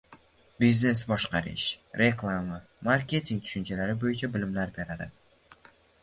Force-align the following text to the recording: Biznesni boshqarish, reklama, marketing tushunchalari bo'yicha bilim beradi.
Biznesni 0.61 1.07
boshqarish, 1.09 1.65
reklama, 2.01 2.57
marketing 2.87 3.41
tushunchalari 3.43 3.95
bo'yicha 4.05 4.31
bilim 4.39 4.57
beradi. 4.79 5.09